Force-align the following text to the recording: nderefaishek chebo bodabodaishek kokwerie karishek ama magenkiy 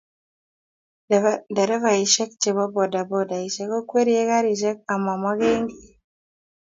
nderefaishek 1.51 2.31
chebo 2.41 2.63
bodabodaishek 2.75 3.69
kokwerie 3.73 4.21
karishek 4.29 4.77
ama 4.93 5.13
magenkiy 5.23 5.85